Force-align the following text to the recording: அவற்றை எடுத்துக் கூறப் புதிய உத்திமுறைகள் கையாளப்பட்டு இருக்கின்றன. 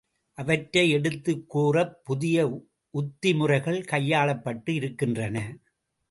அவற்றை 0.33 0.89
எடுத்துக் 0.89 1.49
கூறப் 1.49 2.05
புதிய 2.05 2.63
உத்திமுறைகள் 2.89 3.81
கையாளப்பட்டு 3.81 4.69
இருக்கின்றன. 4.69 5.57